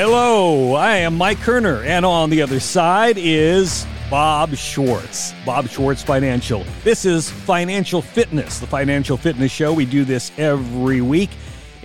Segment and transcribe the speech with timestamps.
[0.00, 5.34] Hello, I am Mike Kerner, and on the other side is Bob Schwartz.
[5.44, 6.64] Bob Schwartz Financial.
[6.84, 9.72] This is Financial Fitness, the Financial Fitness Show.
[9.72, 11.30] We do this every week.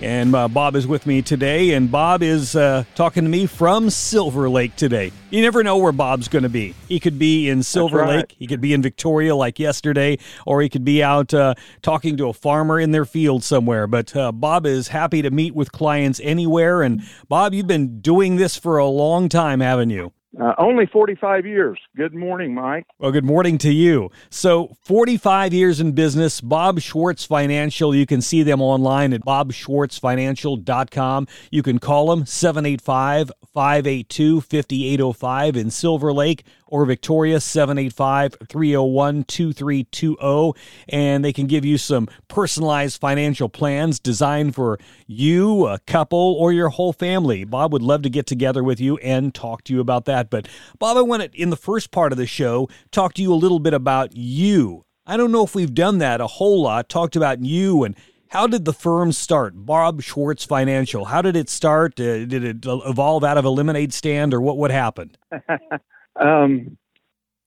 [0.00, 3.90] And uh, Bob is with me today, and Bob is uh, talking to me from
[3.90, 5.12] Silver Lake today.
[5.30, 6.74] You never know where Bob's going to be.
[6.88, 8.16] He could be in Silver right.
[8.16, 12.16] Lake, he could be in Victoria like yesterday, or he could be out uh, talking
[12.16, 13.86] to a farmer in their field somewhere.
[13.86, 16.82] But uh, Bob is happy to meet with clients anywhere.
[16.82, 20.12] And Bob, you've been doing this for a long time, haven't you?
[20.40, 21.78] Uh, only 45 years.
[21.96, 22.86] Good morning, Mike.
[22.98, 24.10] Well, good morning to you.
[24.30, 27.94] So, 45 years in business, Bob Schwartz Financial.
[27.94, 31.28] You can see them online at bobschwartzfinancial.com.
[31.50, 40.52] You can call them 785 582 5805 in Silver Lake or Victoria 785 301 2320.
[40.88, 46.52] And they can give you some personalized financial plans designed for you, a couple, or
[46.52, 47.44] your whole family.
[47.44, 50.30] Bob would love to get together with you and talk to you about that.
[50.30, 50.48] But,
[50.80, 53.36] Bob, I want to, in the first part of the show, talk to you a
[53.36, 54.84] little bit about you.
[55.06, 57.94] I don't know if we've done that a whole lot, talked about you and
[58.34, 59.54] how did the firm start?
[59.54, 61.04] Bob Schwartz Financial.
[61.04, 62.00] How did it start?
[62.00, 64.58] Uh, did it evolve out of a lemonade stand, or what?
[64.58, 65.16] What happened?
[66.16, 66.76] um,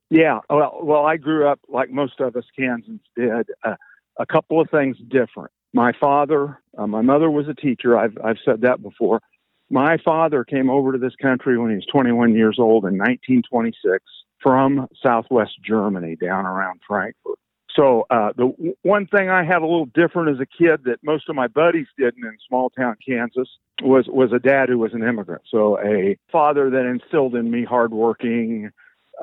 [0.10, 0.40] yeah.
[0.50, 3.50] Well, well, I grew up like most of us Kansans did.
[3.64, 3.76] Uh,
[4.18, 5.52] a couple of things different.
[5.74, 7.98] My father, uh, my mother was a teacher.
[7.98, 9.22] I've I've said that before.
[9.70, 14.02] My father came over to this country when he was 21 years old in 1926
[14.42, 17.38] from Southwest Germany, down around Frankfurt.
[17.78, 20.98] So uh, the w- one thing I had a little different as a kid that
[21.04, 23.48] most of my buddies didn't in small town Kansas
[23.84, 25.44] was was a dad who was an immigrant.
[25.50, 28.72] So a father that instilled in me hardworking,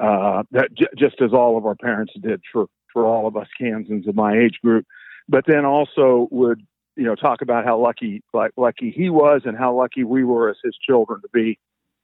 [0.01, 3.49] uh, that j- just as all of our parents did for for all of us
[3.59, 4.87] Kansans of my age group.
[5.29, 6.63] But then also would
[6.97, 10.49] you know talk about how lucky like lucky he was and how lucky we were
[10.49, 11.59] as his children to be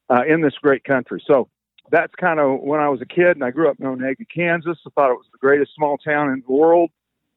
[0.08, 1.22] uh, in this great country.
[1.24, 1.48] So
[1.90, 4.78] that's kind of when I was a kid and I grew up in Onaga, Kansas.
[4.86, 6.90] I thought it was the greatest small town in the world,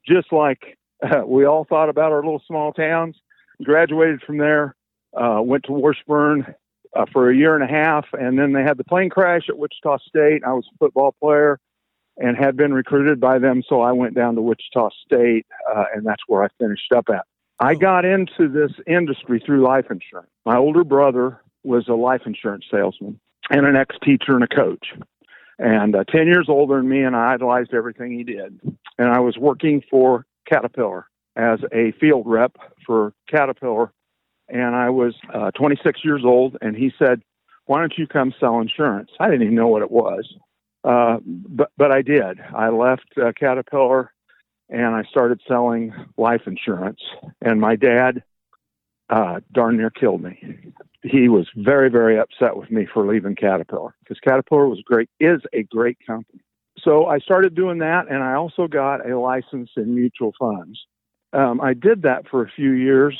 [0.07, 3.15] just like uh, we all thought about our little small towns.
[3.63, 4.75] Graduated from there,
[5.15, 6.53] uh, went to Washburn
[6.95, 9.57] uh, for a year and a half, and then they had the plane crash at
[9.57, 10.41] Wichita State.
[10.45, 11.59] I was a football player
[12.17, 16.05] and had been recruited by them, so I went down to Wichita State, uh, and
[16.05, 17.25] that's where I finished up at.
[17.59, 20.29] I got into this industry through life insurance.
[20.45, 24.87] My older brother was a life insurance salesman and an ex teacher and a coach.
[25.59, 28.59] And uh, 10 years older than me, and I idolized everything he did.
[28.97, 32.55] And I was working for Caterpillar as a field rep
[32.85, 33.91] for Caterpillar.
[34.49, 37.21] And I was uh, 26 years old, and he said,
[37.65, 39.11] Why don't you come sell insurance?
[39.19, 40.31] I didn't even know what it was.
[40.83, 42.39] Uh, but, but I did.
[42.53, 44.11] I left uh, Caterpillar
[44.69, 46.99] and I started selling life insurance.
[47.41, 48.23] And my dad
[49.13, 50.73] uh, darn near killed me.
[51.03, 55.41] He was very, very upset with me for leaving Caterpillar because Caterpillar was great, is
[55.53, 56.39] a great company.
[56.79, 60.79] So I started doing that, and I also got a license in mutual funds.
[61.31, 63.15] Um, I did that for a few years.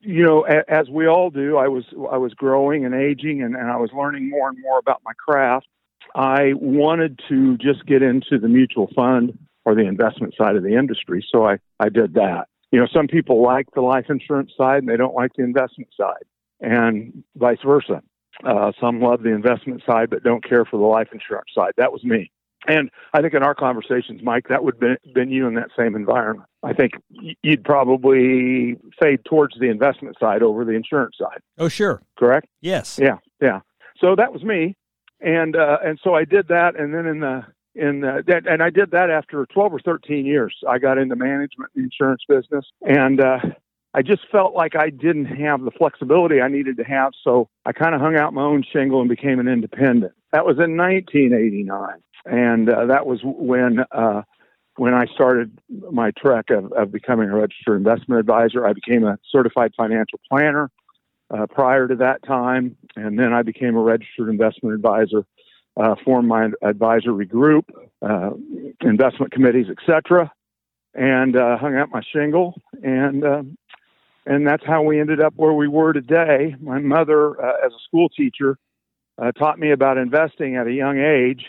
[0.00, 3.56] You know, a, as we all do, I was I was growing and aging, and,
[3.56, 5.68] and I was learning more and more about my craft.
[6.14, 10.76] I wanted to just get into the mutual fund or the investment side of the
[10.76, 14.78] industry, so I I did that you know, some people like the life insurance side
[14.78, 16.24] and they don't like the investment side,
[16.60, 18.02] and vice versa.
[18.44, 21.72] Uh, some love the investment side but don't care for the life insurance side.
[21.76, 22.30] That was me.
[22.66, 25.70] And I think in our conversations, Mike, that would have been, been you in that
[25.76, 26.48] same environment.
[26.62, 26.92] I think
[27.42, 31.40] you'd probably fade towards the investment side over the insurance side.
[31.58, 32.02] Oh, sure.
[32.18, 32.48] Correct?
[32.60, 32.98] Yes.
[33.00, 33.60] Yeah, yeah.
[33.98, 34.76] So that was me.
[35.22, 37.44] And uh, and so I did that, and then in the
[37.74, 40.56] in uh, that, and I did that after 12 or 13 years.
[40.68, 43.38] I got into management insurance business, and uh,
[43.94, 47.12] I just felt like I didn't have the flexibility I needed to have.
[47.22, 50.12] So I kind of hung out my own shingle and became an independent.
[50.32, 54.22] That was in 1989, and uh, that was when uh,
[54.76, 55.58] when I started
[55.90, 58.66] my trek of, of becoming a registered investment advisor.
[58.66, 60.70] I became a certified financial planner.
[61.32, 65.24] Uh, prior to that time, and then I became a registered investment advisor
[65.76, 67.70] uh, formed my advisory group,
[68.02, 68.30] uh,
[68.80, 70.32] investment committees, etc.,
[70.94, 73.56] and uh, hung out my shingle, and um,
[74.26, 76.54] and that's how we ended up where we were today.
[76.60, 78.58] My mother, uh, as a school teacher,
[79.20, 81.46] uh, taught me about investing at a young age,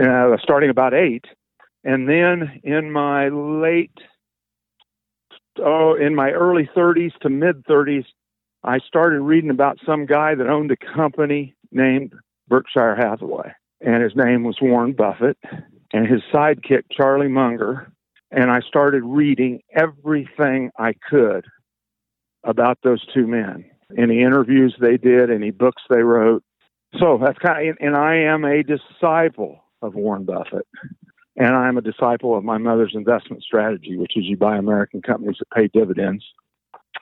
[0.00, 1.24] uh, starting about eight,
[1.84, 3.96] and then in my late,
[5.64, 8.04] oh, in my early 30s to mid 30s,
[8.64, 12.12] I started reading about some guy that owned a company named
[12.48, 15.38] Berkshire Hathaway, and his name was Warren Buffett,
[15.92, 17.92] and his sidekick Charlie Munger.
[18.30, 21.46] And I started reading everything I could
[22.44, 23.64] about those two men.
[23.96, 26.42] any interviews they did, any books they wrote.
[26.98, 30.66] So that's kind of, and I am a disciple of Warren Buffett.
[31.36, 35.36] And I'm a disciple of my mother's investment strategy, which is you buy American companies
[35.38, 36.24] that pay dividends,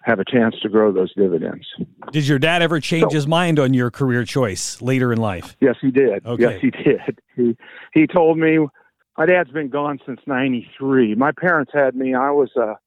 [0.06, 1.66] have a chance to grow those dividends.
[2.12, 5.56] Did your dad ever change so, his mind on your career choice later in life?
[5.60, 6.24] Yes, he did.
[6.24, 6.42] Okay.
[6.42, 7.20] Yes, he did.
[7.36, 7.54] He
[7.92, 8.66] he told me
[9.18, 11.14] my dad's been gone since '93.
[11.14, 12.14] My parents had me.
[12.14, 12.78] I was a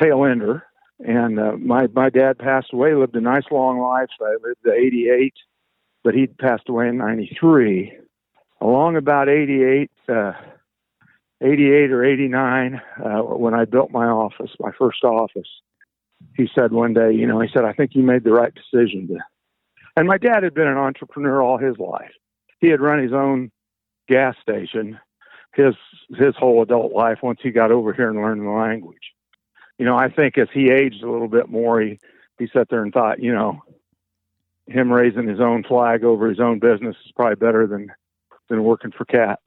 [0.00, 0.62] tail ender,
[1.00, 2.94] and uh, my my dad passed away.
[2.94, 4.10] Lived a nice long life.
[4.20, 5.34] I lived to 88,
[6.04, 7.92] but he passed away in '93.
[8.60, 9.90] Along about 88.
[10.08, 10.32] Uh,
[11.40, 15.46] 88 or 89, uh, when I built my office, my first office,
[16.36, 19.08] he said one day, you know, he said, I think you made the right decision
[19.08, 19.18] to.
[19.96, 22.12] And my dad had been an entrepreneur all his life.
[22.60, 23.50] He had run his own
[24.08, 24.98] gas station
[25.54, 25.74] his
[26.16, 29.12] his whole adult life once he got over here and learned the language.
[29.78, 31.98] You know, I think as he aged a little bit more, he
[32.38, 33.62] he sat there and thought, you know,
[34.66, 37.92] him raising his own flag over his own business is probably better than
[38.48, 39.40] than working for Cat.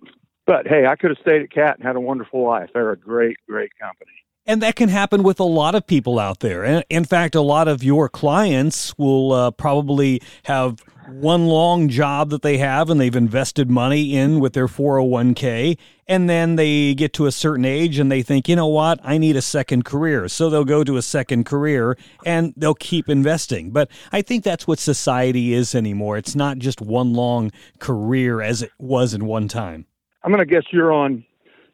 [0.45, 2.69] But hey, I could have stayed at Cat and had a wonderful life.
[2.73, 4.12] They're a great, great company.
[4.48, 6.84] And that can happen with a lot of people out there.
[6.90, 12.42] In fact, a lot of your clients will uh, probably have one long job that
[12.42, 15.78] they have and they've invested money in with their 401k.
[16.08, 19.18] And then they get to a certain age and they think, you know what, I
[19.18, 20.28] need a second career.
[20.28, 23.72] So they'll go to a second career and they'll keep investing.
[23.72, 26.18] But I think that's what society is anymore.
[26.18, 29.86] It's not just one long career as it was in one time.
[30.24, 31.24] I'm going to guess you're on,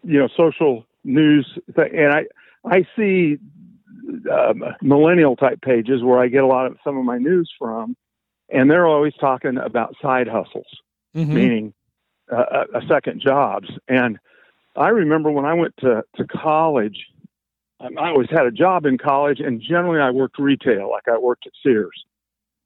[0.03, 2.25] you know, social news, and I
[2.65, 3.37] I see
[4.31, 7.95] um, millennial type pages where I get a lot of some of my news from,
[8.49, 10.67] and they're always talking about side hustles,
[11.15, 11.33] mm-hmm.
[11.33, 11.73] meaning
[12.31, 13.67] uh, a, a second jobs.
[13.87, 14.17] And
[14.75, 17.05] I remember when I went to to college,
[17.79, 21.45] I always had a job in college, and generally I worked retail, like I worked
[21.45, 22.05] at Sears.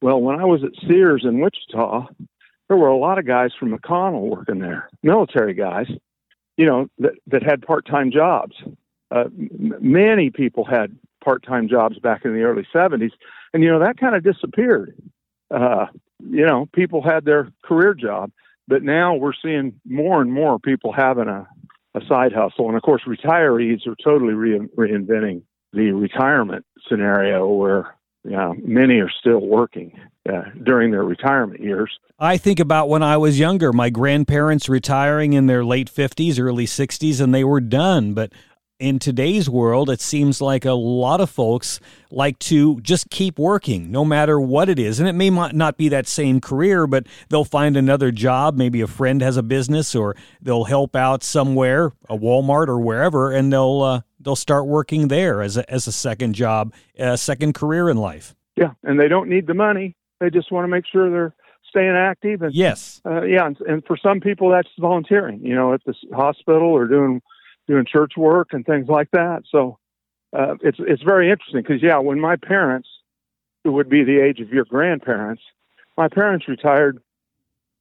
[0.01, 2.07] Well, when I was at Sears in Wichita,
[2.67, 5.88] there were a lot of guys from McConnell working there, military guys,
[6.57, 8.55] you know, that, that had part time jobs.
[9.11, 13.11] Uh, many people had part time jobs back in the early 70s.
[13.53, 14.95] And, you know, that kind of disappeared.
[15.53, 15.87] Uh,
[16.19, 18.31] you know, people had their career job,
[18.67, 21.47] but now we're seeing more and more people having a,
[21.93, 22.67] a side hustle.
[22.67, 25.43] And of course, retirees are totally re- reinventing
[25.73, 29.99] the retirement scenario where yeah, many are still working
[30.31, 31.91] uh, during their retirement years.
[32.19, 36.67] I think about when I was younger, my grandparents retiring in their late 50s, early
[36.67, 38.13] 60s, and they were done.
[38.13, 38.31] But
[38.81, 41.79] in today's world, it seems like a lot of folks
[42.09, 44.99] like to just keep working no matter what it is.
[44.99, 48.57] And it may not be that same career, but they'll find another job.
[48.57, 53.31] Maybe a friend has a business or they'll help out somewhere, a Walmart or wherever,
[53.31, 57.53] and they'll, uh, they'll start working there as a, as a second job, a second
[57.53, 58.35] career in life.
[58.57, 58.71] Yeah.
[58.83, 59.95] And they don't need the money.
[60.19, 61.35] They just want to make sure they're
[61.69, 62.41] staying active.
[62.41, 62.99] And, yes.
[63.05, 65.39] Uh, yeah, and, and, for some people, that's volunteering.
[65.41, 67.21] You know, at the hospital or doing
[67.71, 69.44] doing church work and things like that.
[69.50, 69.77] So
[70.38, 72.89] uh, it's it's very interesting because yeah, when my parents,
[73.63, 75.41] who would be the age of your grandparents,
[75.97, 77.01] my parents retired.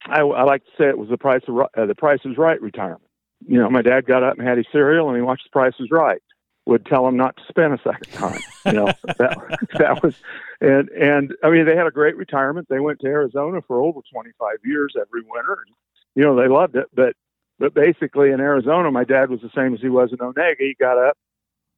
[0.06, 2.60] I, I like to say it was the price of uh, the Price is Right
[2.62, 3.02] retirement.
[3.46, 5.74] You know, my dad got up and had his cereal and he watched The Price
[5.78, 6.22] is Right
[6.66, 8.40] would tell him not to spend a second time.
[8.66, 8.86] You know,
[9.18, 10.14] that that was,
[10.60, 12.68] and and I mean they had a great retirement.
[12.68, 15.58] They went to Arizona for over 25 years every winter.
[15.66, 15.74] And,
[16.14, 16.86] you know, they loved it.
[16.94, 17.16] But
[17.60, 20.56] but basically in Arizona, my dad was the same as he was in Onaga.
[20.58, 21.16] He got up,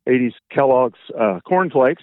[0.07, 2.03] ate his Kellogg's uh, cornflakes,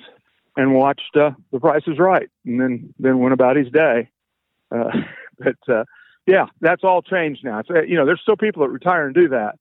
[0.56, 4.10] and watched uh, The Price is Right, and then then went about his day.
[4.72, 4.92] Uh,
[5.40, 5.86] but uh,
[6.28, 7.60] yeah, that's all changed now.
[7.60, 9.56] It's, uh, you know, there's still people that retire and do that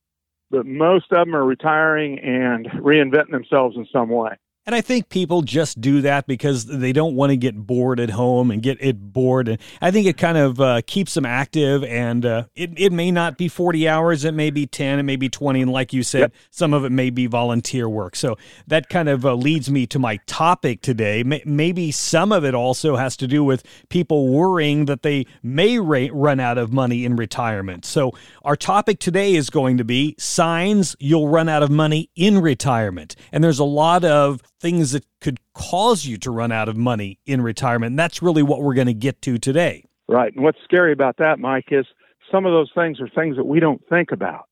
[0.51, 4.37] but most of them are retiring and reinventing themselves in some way.
[4.69, 8.11] And I think people just do that because they don't want to get bored at
[8.11, 9.49] home and get it bored.
[9.49, 11.83] And I think it kind of uh, keeps them active.
[11.85, 15.17] And uh, it, it may not be 40 hours, it may be 10, it may
[15.17, 15.63] be 20.
[15.63, 16.33] And like you said, yep.
[16.51, 18.15] some of it may be volunteer work.
[18.15, 21.23] So that kind of uh, leads me to my topic today.
[21.23, 26.09] Maybe some of it also has to do with people worrying that they may ra-
[26.13, 27.87] run out of money in retirement.
[27.87, 28.13] So
[28.45, 33.17] our topic today is going to be signs you'll run out of money in retirement.
[33.33, 37.19] And there's a lot of things that could cause you to run out of money
[37.27, 37.93] in retirement.
[37.93, 39.85] And that's really what we're going to get to today.
[40.09, 40.35] Right.
[40.35, 41.87] And what's scary about that, Mike, is
[42.31, 44.47] some of those things are things that we don't think about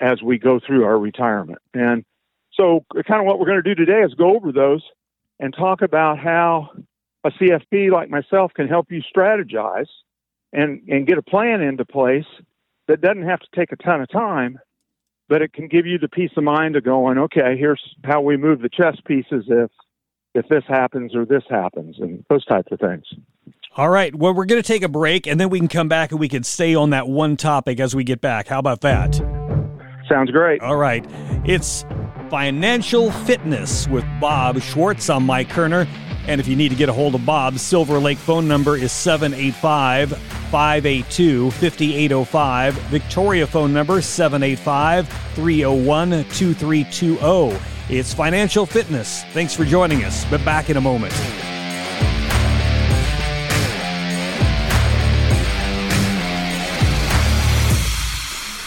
[0.00, 1.58] as we go through our retirement.
[1.74, 2.04] And
[2.54, 4.82] so, uh, kind of what we're going to do today is go over those
[5.38, 6.70] and talk about how
[7.24, 9.88] a CFP like myself can help you strategize
[10.52, 12.26] and, and get a plan into place
[12.88, 14.58] that doesn't have to take a ton of time,
[15.30, 18.36] but it can give you the peace of mind of going, okay, here's how we
[18.36, 19.70] move the chess pieces if
[20.32, 23.04] if this happens or this happens, and those types of things.
[23.76, 24.14] All right.
[24.14, 26.28] Well, we're going to take a break, and then we can come back and we
[26.28, 28.46] can stay on that one topic as we get back.
[28.48, 29.16] How about that?
[30.08, 30.60] Sounds great.
[30.60, 31.04] All right.
[31.44, 31.84] It's
[32.28, 35.10] financial fitness with Bob Schwartz.
[35.10, 35.86] I'm Mike Kerner.
[36.26, 38.92] And if you need to get a hold of Bob, Silver Lake phone number is
[38.92, 42.74] 785 582 5805.
[42.74, 47.58] Victoria phone number 785 301 2320.
[47.88, 49.24] It's financial fitness.
[49.32, 50.24] Thanks for joining us.
[50.26, 51.12] But back in a moment.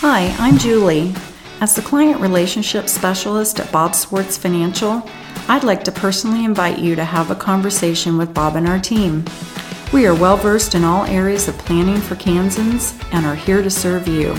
[0.06, 1.14] Hi, I'm Julie.
[1.62, 5.08] As the client relationship specialist at Bob Schwartz Financial,
[5.48, 9.24] I'd like to personally invite you to have a conversation with Bob and our team.
[9.94, 13.70] We are well versed in all areas of planning for Kansans and are here to
[13.70, 14.36] serve you.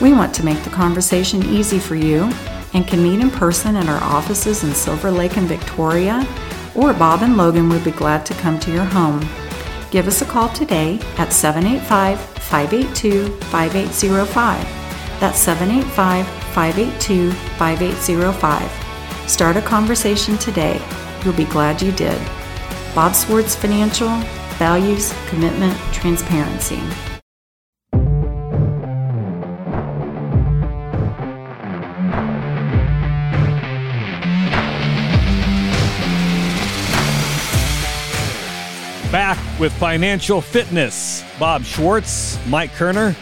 [0.00, 2.30] We want to make the conversation easy for you
[2.74, 6.26] and can meet in person at our offices in Silver Lake and Victoria,
[6.74, 9.20] or Bob and Logan would be glad to come to your home.
[9.90, 15.20] Give us a call today at 785 582 5805.
[15.20, 20.82] That's 785 582 5805 Start a conversation today.
[21.22, 22.20] You'll be glad you did.
[22.96, 24.08] Bob Schwartz Financial,
[24.58, 26.80] values, commitment, transparency.
[39.12, 41.22] Back with financial fitness.
[41.38, 43.14] Bob Schwartz, Mike Kerner,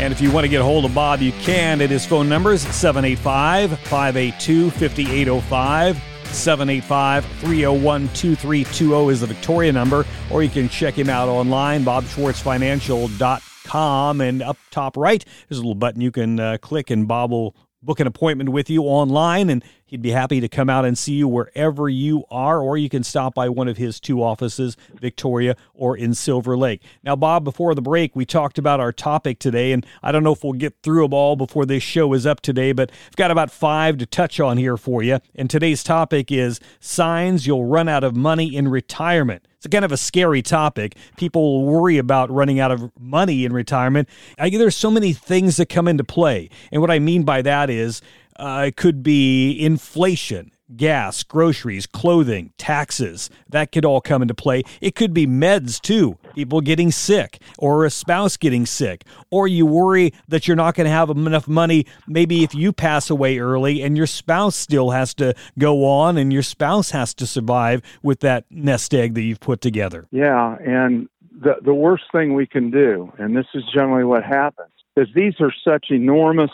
[0.00, 2.26] and if you want to get a hold of Bob, you can at his phone
[2.26, 5.96] numbers 785 582 5805.
[6.34, 14.20] 785 301 2320 is the Victoria number, or you can check him out online, bobschwartzfinancial.com.
[14.22, 17.54] And up top right, there's a little button you can uh, click, and Bob will
[17.82, 21.14] book an appointment with you online and he'd be happy to come out and see
[21.14, 25.56] you wherever you are or you can stop by one of his two offices victoria
[25.74, 29.72] or in silver lake now bob before the break we talked about our topic today
[29.72, 32.40] and i don't know if we'll get through them all before this show is up
[32.40, 36.30] today but i've got about five to touch on here for you and today's topic
[36.30, 40.96] is signs you'll run out of money in retirement it's kind of a scary topic.
[41.18, 44.08] People worry about running out of money in retirement.
[44.38, 46.48] I, there's so many things that come into play.
[46.72, 48.00] And what I mean by that is
[48.40, 53.28] uh, it could be inflation gas, groceries, clothing, taxes.
[53.48, 54.62] That could all come into play.
[54.80, 59.66] It could be meds too, people getting sick or a spouse getting sick, or you
[59.66, 63.82] worry that you're not going to have enough money maybe if you pass away early
[63.82, 68.20] and your spouse still has to go on and your spouse has to survive with
[68.20, 70.06] that nest egg that you've put together.
[70.10, 74.70] Yeah, and the the worst thing we can do, and this is generally what happens,
[74.96, 76.50] is these are such enormous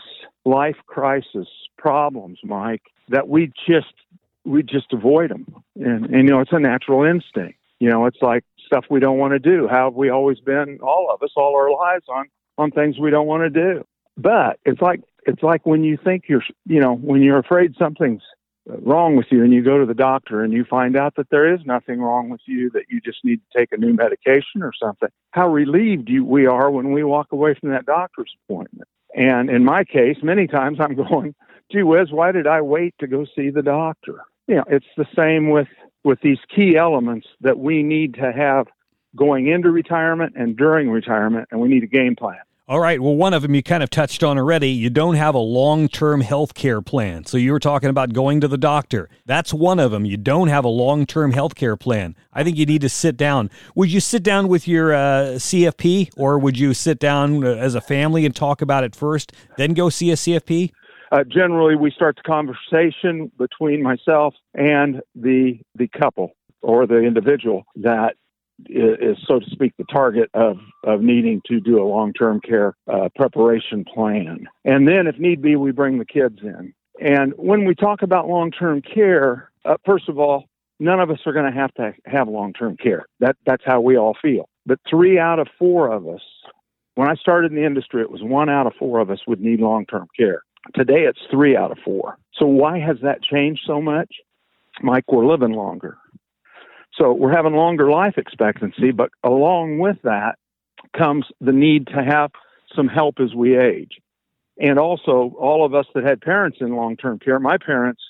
[0.47, 3.93] life crisis problems, Mike, that we just
[4.45, 5.45] we just avoid them.
[5.75, 7.59] And, and, you know, it's a natural instinct.
[7.81, 9.69] You know, it's like stuff we don't want to do.
[9.69, 12.27] How have we always been, all of us, all our lives on,
[12.57, 13.85] on things we don't want to do?
[14.17, 18.23] But it's like, it's like when you think you're, you know, when you're afraid something's
[18.67, 21.53] wrong with you and you go to the doctor and you find out that there
[21.53, 24.73] is nothing wrong with you, that you just need to take a new medication or
[24.81, 25.09] something.
[25.33, 28.89] How relieved you, we are when we walk away from that doctor's appointment.
[29.17, 31.35] And in my case, many times I'm going,
[31.73, 34.21] gee whiz, why did I wait to go see the doctor?
[34.47, 35.69] you know, it's the same with
[36.05, 38.69] with these key elements that we need to have
[39.17, 42.39] going into retirement and during retirement, and we need a game plan.
[42.69, 43.01] All right.
[43.01, 44.71] Well, one of them you kind of touched on already.
[44.71, 47.25] You don't have a long term health care plan.
[47.25, 49.09] So you were talking about going to the doctor.
[49.25, 50.05] That's one of them.
[50.05, 52.17] You don't have a long term health care plan.
[52.33, 53.51] I think you need to sit down.
[53.77, 57.77] Would you sit down with your uh, CFP or would you sit down uh, as
[57.77, 60.73] a family and talk about it first, then go see a CFP?
[61.13, 66.33] uh, generally we start the conversation between myself and the the couple
[66.63, 68.17] or the individual that
[68.69, 72.75] is, so to speak, the target of, of needing to do a long term care
[72.93, 74.47] uh, preparation plan.
[74.65, 76.73] And then, if need be, we bring the kids in.
[77.01, 80.45] And when we talk about long term care, uh, first of all,
[80.81, 83.07] none of us are going to have to have long term care.
[83.21, 84.49] That, that's how we all feel.
[84.65, 86.23] But three out of four of us,
[86.95, 89.41] when I started in the industry, it was one out of four of us would
[89.41, 90.43] need long term care.
[90.75, 92.19] Today it's three out of four.
[92.35, 94.09] So why has that changed so much?
[94.83, 95.97] Mike, we're living longer.
[96.99, 100.37] So we're having longer life expectancy, but along with that
[100.97, 102.31] comes the need to have
[102.75, 103.99] some help as we age.
[104.59, 108.03] And also, all of us that had parents in long term care, my parents,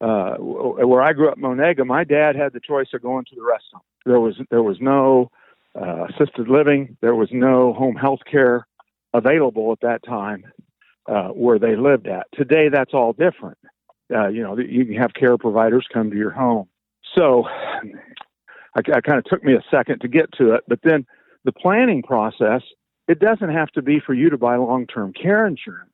[0.00, 3.42] uh, where I grew up, Monega, my dad had the choice of going to the
[3.42, 3.82] rest home.
[4.04, 5.30] There was there was no
[5.74, 8.66] uh, assisted living, there was no home health care
[9.14, 10.44] available at that time
[11.08, 12.26] uh, where they lived at.
[12.34, 13.58] Today, that's all different.
[14.14, 16.68] Uh, you know, you can have care providers come to your home.
[17.16, 21.06] So I, I kind of took me a second to get to it, but then
[21.44, 22.62] the planning process,
[23.06, 25.90] it doesn't have to be for you to buy long term care insurance.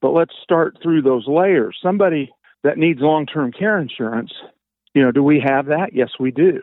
[0.00, 1.78] But let's start through those layers.
[1.82, 2.30] Somebody
[2.62, 4.32] that needs long term care insurance,
[4.94, 5.94] you know, do we have that?
[5.94, 6.60] Yes, we do.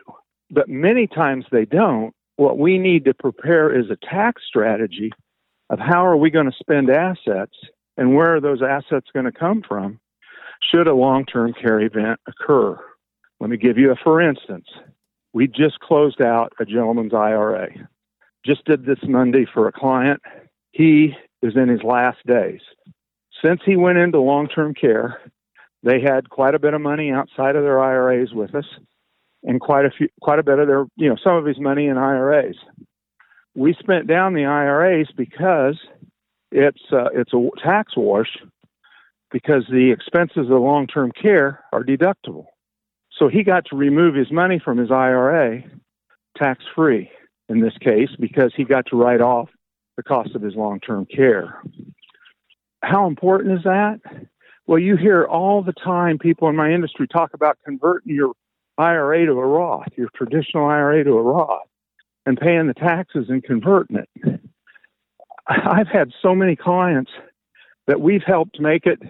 [0.50, 2.14] But many times they don't.
[2.36, 5.12] What we need to prepare is a tax strategy
[5.70, 7.56] of how are we going to spend assets
[7.96, 9.98] and where are those assets going to come from
[10.72, 12.78] should a long term care event occur.
[13.40, 14.66] Let me give you a for instance.
[15.32, 17.68] We just closed out a gentleman's IRA.
[18.44, 20.20] Just did this Monday for a client.
[20.72, 22.60] He is in his last days.
[23.44, 25.20] Since he went into long term care,
[25.82, 28.64] they had quite a bit of money outside of their IRAs with us
[29.44, 31.86] and quite a few quite a bit of their you know some of his money
[31.86, 32.56] in IRAs.
[33.54, 35.78] We spent down the IRAs because
[36.50, 38.38] it's uh, it's a tax wash
[39.30, 42.46] because the expenses of long term care are deductible.
[43.18, 45.62] So he got to remove his money from his IRA
[46.36, 47.10] tax free
[47.48, 49.48] in this case because he got to write off
[49.96, 51.60] the cost of his long term care.
[52.82, 54.00] How important is that?
[54.66, 58.34] Well, you hear all the time people in my industry talk about converting your
[58.76, 61.66] IRA to a Roth, your traditional IRA to a Roth,
[62.26, 64.40] and paying the taxes and converting it.
[65.48, 67.10] I've had so many clients
[67.86, 69.00] that we've helped make it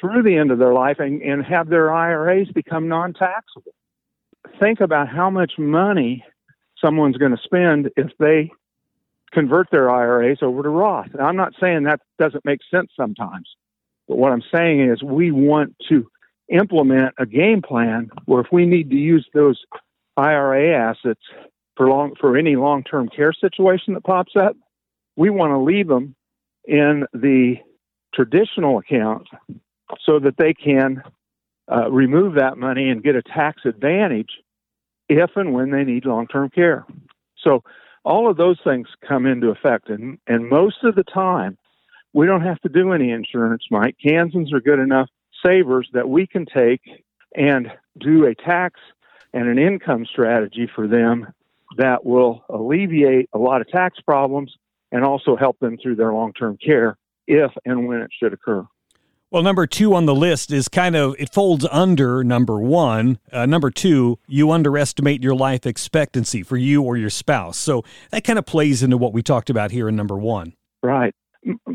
[0.00, 3.72] through the end of their life and, and have their IRAs become non taxable.
[4.60, 6.24] Think about how much money
[6.82, 8.50] someone's going to spend if they
[9.32, 11.10] convert their IRAs over to Roth.
[11.12, 13.48] And I'm not saying that doesn't make sense sometimes,
[14.08, 16.08] but what I'm saying is we want to
[16.48, 19.60] implement a game plan where if we need to use those
[20.16, 21.20] IRA assets
[21.76, 24.56] for long for any long-term care situation that pops up,
[25.16, 26.16] we want to leave them
[26.64, 27.56] in the
[28.12, 29.28] traditional account
[30.04, 31.02] so that they can
[31.70, 34.30] uh, remove that money and get a tax advantage
[35.08, 36.84] if and when they need long term care.
[37.38, 37.62] So,
[38.02, 39.90] all of those things come into effect.
[39.90, 41.58] And, and most of the time,
[42.14, 43.96] we don't have to do any insurance, Mike.
[44.02, 45.08] Kansans are good enough
[45.44, 46.80] savers that we can take
[47.36, 48.80] and do a tax
[49.32, 51.26] and an income strategy for them
[51.76, 54.54] that will alleviate a lot of tax problems
[54.92, 58.66] and also help them through their long term care if and when it should occur.
[59.32, 63.20] Well, number two on the list is kind of, it folds under number one.
[63.30, 67.56] Uh, number two, you underestimate your life expectancy for you or your spouse.
[67.56, 70.54] So that kind of plays into what we talked about here in number one.
[70.82, 71.14] Right.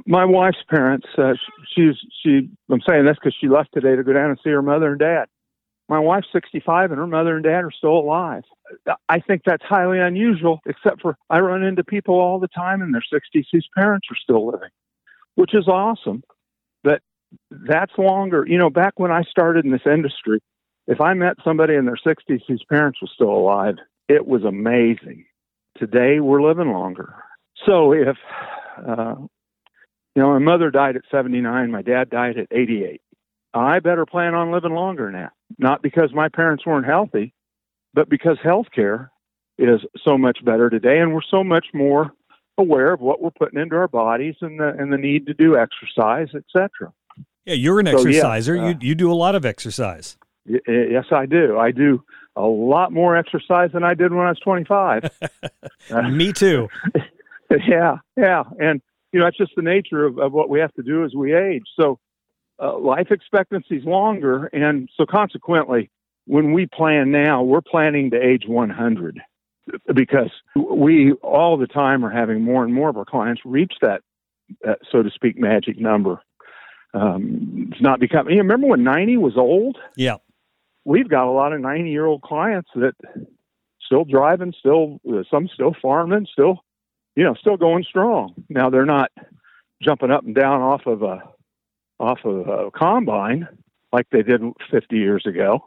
[0.05, 1.35] My wife's parents, uh,
[1.73, 4.61] she's, she, I'm saying this because she left today to go down and see her
[4.61, 5.27] mother and dad.
[5.87, 8.43] My wife's 65 and her mother and dad are still alive.
[9.07, 12.91] I think that's highly unusual, except for I run into people all the time in
[12.91, 14.71] their 60s whose parents are still living,
[15.35, 16.21] which is awesome.
[17.51, 18.45] That's longer.
[18.47, 20.39] You know, back when I started in this industry,
[20.87, 23.75] if I met somebody in their 60s whose parents were still alive,
[24.07, 25.25] it was amazing.
[25.77, 27.15] Today, we're living longer.
[27.65, 28.17] So if,
[28.87, 33.01] uh, you know, my mother died at 79, my dad died at 88.
[33.53, 35.29] I better plan on living longer now.
[35.57, 37.33] Not because my parents weren't healthy,
[37.93, 39.09] but because healthcare
[39.57, 42.11] is so much better today and we're so much more
[42.57, 45.57] aware of what we're putting into our bodies and the and the need to do
[45.57, 46.91] exercise, etc.
[47.45, 48.55] Yeah, you're an so, exerciser.
[48.55, 50.17] Yeah, uh, you you do a lot of exercise.
[50.47, 51.57] Y- yes, I do.
[51.57, 52.03] I do
[52.35, 55.09] a lot more exercise than I did when I was 25.
[55.91, 56.67] uh, Me too.
[57.67, 58.81] yeah, yeah, and
[59.11, 61.35] you know that's just the nature of, of what we have to do as we
[61.35, 61.63] age.
[61.79, 61.99] So
[62.61, 65.91] uh, life expectancy is longer, and so consequently,
[66.25, 69.21] when we plan now, we're planning to age 100
[69.93, 74.01] because we all the time are having more and more of our clients reach that,
[74.63, 76.21] that so to speak, magic number
[76.95, 78.35] um, it's not becoming.
[78.35, 79.77] You remember when 90 was old?
[79.97, 80.17] Yeah.
[80.85, 82.93] We've got a lot of 90 year old clients that
[83.85, 86.63] still driving, still uh, some still farming, still
[87.15, 88.33] you know still going strong.
[88.49, 89.11] Now they're not
[89.81, 91.23] jumping up and down off of a
[91.99, 93.47] off of a combine
[93.91, 95.65] like they did 50 years ago,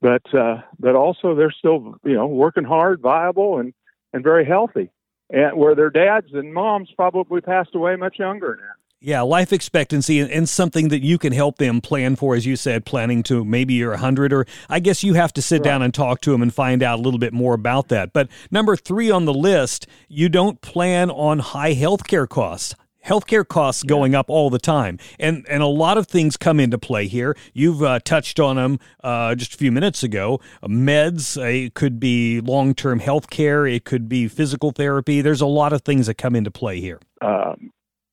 [0.00, 3.72] but uh, but also they're still you know working hard, viable, and
[4.12, 4.90] and very healthy.
[5.30, 8.87] And where their dads and moms probably passed away much younger now.
[9.00, 12.84] Yeah, life expectancy and, something that you can help them plan for, as you said,
[12.84, 15.64] planning to maybe you're 100, or I guess you have to sit right.
[15.64, 18.12] down and talk to them and find out a little bit more about that.
[18.12, 22.74] But number three on the list, you don't plan on high healthcare costs.
[23.06, 26.76] Healthcare costs going up all the time, and and a lot of things come into
[26.76, 27.36] play here.
[27.54, 30.40] You've uh, touched on them uh, just a few minutes ago.
[30.64, 35.20] Meds, uh, it could be long term health care, it could be physical therapy.
[35.22, 37.00] There's a lot of things that come into play here.
[37.22, 37.70] Um,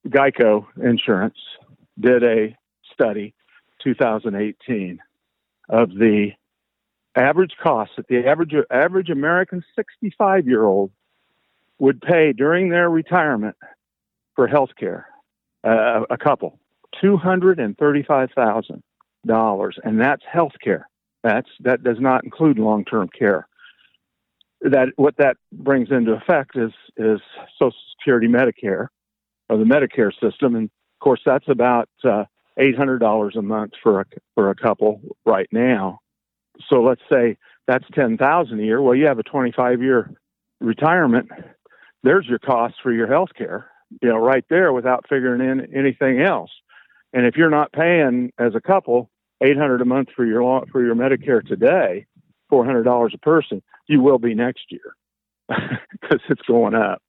[0.07, 1.37] Geico Insurance
[1.99, 2.55] did a
[2.93, 3.33] study
[3.83, 4.99] 2018
[5.69, 6.31] of the
[7.15, 10.91] average cost that the average average American 65 year old
[11.79, 13.55] would pay during their retirement
[14.35, 15.07] for health care,
[15.63, 16.59] uh, a couple,
[17.01, 18.83] two hundred and thirty-five thousand
[19.25, 20.87] dollars, and that's health care.
[21.23, 23.47] That's that does not include long-term care.
[24.61, 27.19] That what that brings into effect is is
[27.57, 28.87] Social Security, Medicare,
[29.49, 32.25] or the Medicare system, and of course that's about uh,
[32.57, 35.99] eight hundred dollars a month for a for a couple right now.
[36.69, 38.81] So let's say that's ten thousand a year.
[38.81, 40.11] Well, you have a twenty-five year
[40.61, 41.29] retirement.
[42.03, 43.69] There's your cost for your health care,
[44.01, 46.51] you know, right there without figuring in anything else.
[47.13, 49.09] And if you're not paying as a couple
[49.41, 52.05] eight hundred a month for your for your Medicare today,
[52.49, 54.95] four hundred dollars a person, you will be next year
[55.47, 57.01] because it's going up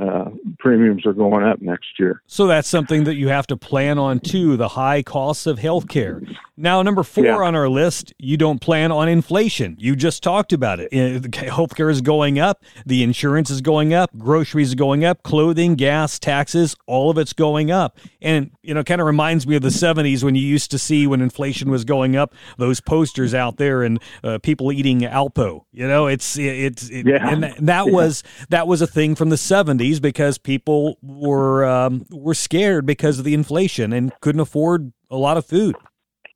[0.00, 2.22] uh, premiums are going up next year.
[2.26, 6.36] So that's something that you have to plan on too the high costs of healthcare.
[6.58, 7.36] Now, number four yeah.
[7.36, 9.76] on our list, you don't plan on inflation.
[9.78, 10.90] You just talked about it.
[10.90, 16.18] Healthcare is going up, the insurance is going up, groceries are going up, clothing, gas,
[16.18, 17.98] taxes, all of it's going up.
[18.22, 21.06] And, you know, kind of reminds me of the 70s when you used to see
[21.06, 25.64] when inflation was going up, those posters out there and uh, people eating Alpo.
[25.72, 27.28] You know, it's, it's, it, yeah.
[27.28, 27.92] and that, that yeah.
[27.92, 33.18] was, that was a thing from the 70s because people were, um, were scared because
[33.18, 35.76] of the inflation and couldn't afford a lot of food.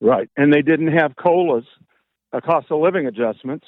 [0.01, 1.65] Right, and they didn't have COLAs,
[2.33, 3.67] uh, cost of living adjustments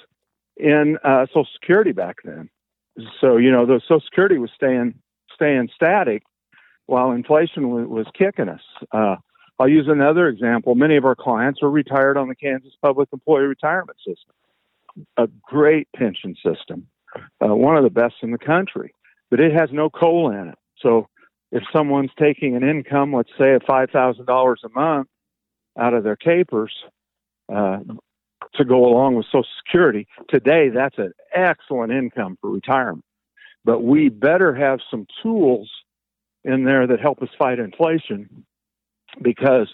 [0.56, 2.48] in uh, Social Security back then.
[3.20, 4.94] So you know, the Social Security was staying
[5.34, 6.22] staying static
[6.86, 8.60] while inflation was, was kicking us.
[8.92, 9.16] Uh,
[9.58, 10.74] I'll use another example.
[10.74, 14.34] Many of our clients are retired on the Kansas Public Employee Retirement System,
[15.16, 16.86] a great pension system,
[17.44, 18.94] uh, one of the best in the country,
[19.30, 20.58] but it has no COLA in it.
[20.80, 21.08] So
[21.50, 25.08] if someone's taking an income, let's say of five thousand dollars a month,
[25.78, 26.70] out of their KPERS
[27.52, 27.78] uh,
[28.54, 30.06] to go along with Social Security.
[30.28, 33.04] Today, that's an excellent income for retirement.
[33.64, 35.70] But we better have some tools
[36.44, 38.44] in there that help us fight inflation
[39.20, 39.68] because,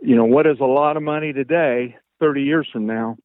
[0.00, 3.16] you know, what is a lot of money today, 30 years from now,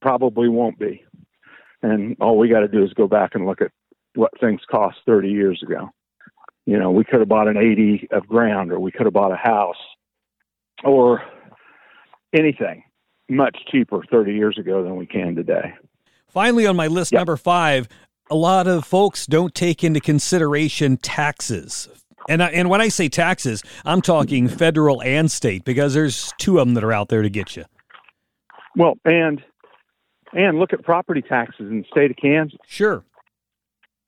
[0.00, 1.04] probably won't be.
[1.82, 3.70] And all we got to do is go back and look at
[4.14, 5.88] what things cost 30 years ago.
[6.66, 9.32] You know, we could have bought an 80 of ground or we could have bought
[9.32, 9.76] a house
[10.84, 11.22] or
[12.36, 12.82] anything
[13.28, 15.74] much cheaper 30 years ago than we can today.
[16.28, 17.20] Finally, on my list, yep.
[17.20, 17.88] number five,
[18.30, 21.88] a lot of folks don't take into consideration taxes.
[22.28, 26.58] And, I, and when I say taxes, I'm talking federal and state because there's two
[26.58, 27.64] of them that are out there to get you.
[28.76, 29.42] Well, and
[30.34, 32.58] and look at property taxes in the state of Kansas.
[32.66, 33.02] Sure.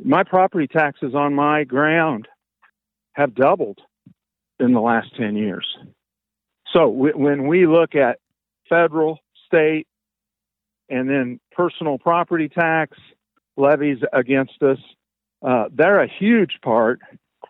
[0.05, 2.29] My property taxes on my ground
[3.15, 3.79] have doubled
[4.59, 5.67] in the last 10 years.
[6.73, 8.19] So w- when we look at
[8.69, 9.87] federal, state,
[10.89, 12.97] and then personal property tax
[13.57, 14.79] levies against us,
[15.43, 17.01] uh, they're a huge part,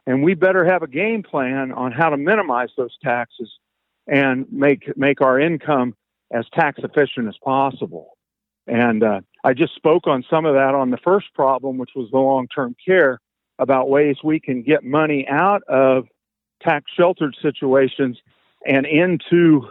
[0.07, 3.51] and we better have a game plan on how to minimize those taxes
[4.07, 5.95] and make make our income
[6.33, 8.17] as tax efficient as possible.
[8.67, 12.09] And uh, I just spoke on some of that on the first problem, which was
[12.11, 13.21] the long term care,
[13.59, 16.07] about ways we can get money out of
[16.63, 18.19] tax sheltered situations
[18.67, 19.69] and into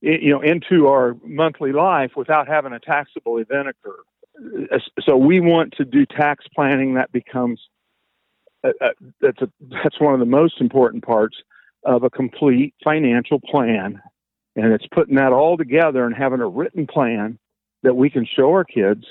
[0.00, 4.78] you know into our monthly life without having a taxable event occur.
[5.00, 7.60] So we want to do tax planning that becomes
[8.64, 8.88] uh, uh,
[9.20, 9.48] that's a,
[9.82, 11.36] that's one of the most important parts
[11.84, 14.00] of a complete financial plan,
[14.54, 17.38] and it's putting that all together and having a written plan
[17.82, 19.04] that we can show our kids,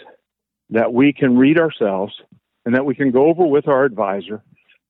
[0.70, 2.14] that we can read ourselves,
[2.66, 4.42] and that we can go over with our advisor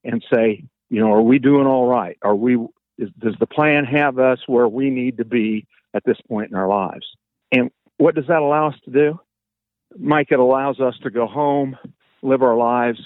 [0.03, 2.17] and say, you know, are we doing all right?
[2.21, 2.57] Are we
[3.01, 6.55] is, does the plan have us where we need to be at this point in
[6.55, 7.05] our lives?
[7.51, 9.19] And what does that allow us to do?
[9.97, 11.77] Mike, it allows us to go home,
[12.21, 12.99] live our lives,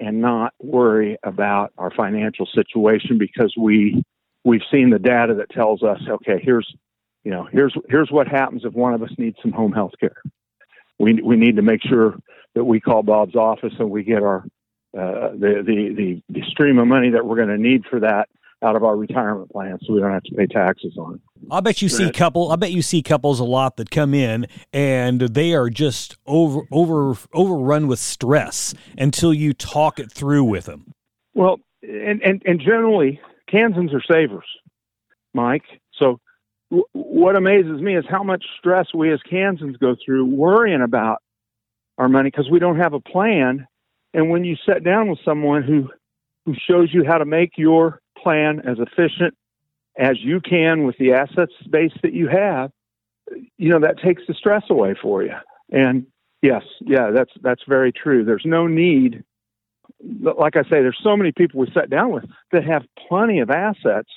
[0.00, 4.02] and not worry about our financial situation because we
[4.44, 6.72] we've seen the data that tells us, okay, here's
[7.24, 10.22] you know here's here's what happens if one of us needs some home health care.
[10.98, 12.16] We we need to make sure
[12.54, 14.44] that we call Bob's office and we get our
[14.96, 18.28] uh, the, the the the stream of money that we're going to need for that
[18.62, 21.20] out of our retirement plan so we don't have to pay taxes on it.
[21.50, 24.46] I bet you see couple I bet you see couples a lot that come in
[24.72, 30.64] and they are just over over overrun with stress until you talk it through with
[30.64, 30.92] them.
[31.34, 34.46] Well, and and, and generally Kansans are savers,
[35.34, 35.64] Mike.
[35.98, 36.18] So
[36.70, 41.18] w- what amazes me is how much stress we as Kansans go through worrying about
[41.98, 43.66] our money because we don't have a plan.
[44.14, 45.90] And when you sit down with someone who
[46.46, 49.34] who shows you how to make your plan as efficient
[49.96, 52.72] as you can with the assets base that you have,
[53.56, 55.32] you know that takes the stress away for you.
[55.70, 56.06] And
[56.42, 58.24] yes, yeah, that's that's very true.
[58.24, 59.22] There's no need.
[60.02, 63.50] Like I say, there's so many people we sat down with that have plenty of
[63.50, 64.10] assets,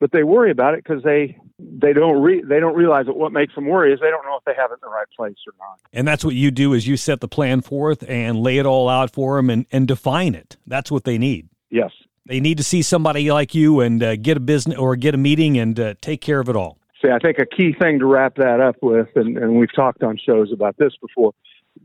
[0.00, 3.32] but they worry about it because they they don't re- they don't realize that what
[3.32, 5.36] makes them worry is they don't know if they have it in the right place
[5.46, 5.78] or not.
[5.92, 8.88] And that's what you do is you set the plan forth and lay it all
[8.88, 10.56] out for them and, and define it.
[10.66, 11.48] That's what they need.
[11.70, 11.92] Yes.
[12.26, 15.18] They need to see somebody like you and uh, get a business or get a
[15.18, 16.78] meeting and uh, take care of it all.
[17.02, 20.04] See, I think a key thing to wrap that up with, and, and we've talked
[20.04, 21.32] on shows about this before,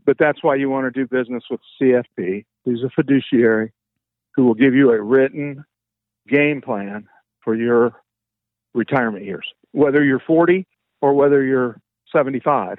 [0.06, 3.72] but that's why you want to do business with CFP, who's a fiduciary
[4.36, 5.64] who will give you a written
[6.28, 7.08] game plan
[7.42, 8.00] for your
[8.74, 10.64] retirement years, whether you're 40
[11.00, 11.80] or whether you're
[12.14, 12.78] 75,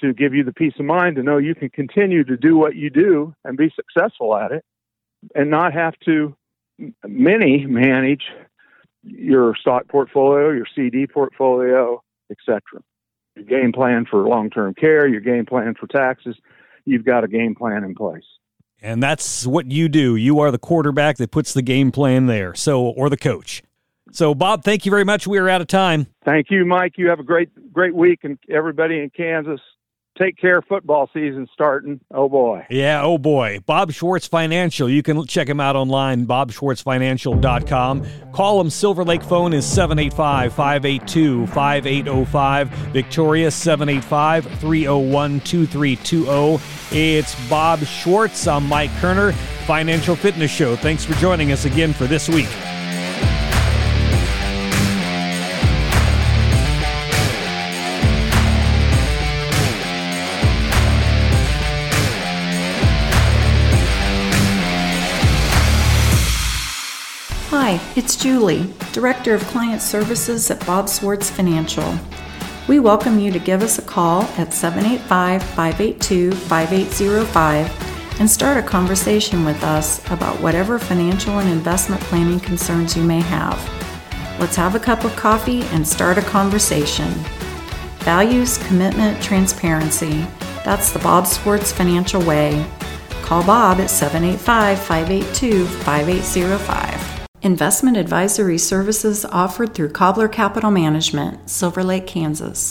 [0.00, 2.76] to give you the peace of mind to know you can continue to do what
[2.76, 4.64] you do and be successful at it
[5.34, 6.36] and not have to
[7.06, 8.22] many manage
[9.02, 12.60] your stock portfolio, your CD portfolio, etc.
[13.34, 16.36] Your game plan for long-term care, your game plan for taxes,
[16.84, 18.24] you've got a game plan in place.
[18.82, 20.16] And that's what you do.
[20.16, 22.54] You are the quarterback that puts the game plan there.
[22.54, 23.62] So or the coach.
[24.10, 25.26] So Bob, thank you very much.
[25.26, 26.08] We are out of time.
[26.24, 26.94] Thank you, Mike.
[26.98, 29.60] You have a great great week and everybody in Kansas
[30.18, 32.00] take care football season starting.
[32.12, 32.66] Oh boy.
[32.70, 33.60] Yeah, oh boy.
[33.66, 34.88] Bob Schwartz Financial.
[34.88, 38.06] You can check him out online, bobschwartzfinancial.com.
[38.32, 38.70] Call him.
[38.70, 42.68] Silver Lake phone is 785 582 5805.
[42.68, 46.58] Victoria 785 301 2320.
[46.90, 48.46] It's Bob Schwartz.
[48.46, 49.32] I'm Mike Kerner,
[49.66, 50.76] Financial Fitness Show.
[50.76, 52.48] Thanks for joining us again for this week.
[67.72, 71.98] Hi, it's Julie, Director of Client Services at Bob Schwartz Financial.
[72.68, 78.62] We welcome you to give us a call at 785 582 5805 and start a
[78.62, 83.58] conversation with us about whatever financial and investment planning concerns you may have.
[84.38, 87.08] Let's have a cup of coffee and start a conversation.
[88.00, 90.26] Values, commitment, transparency.
[90.62, 92.66] That's the Bob Schwartz Financial Way.
[93.22, 97.01] Call Bob at 785 582 5805.
[97.44, 102.70] Investment advisory services offered through Cobbler Capital Management, Silver Lake, Kansas.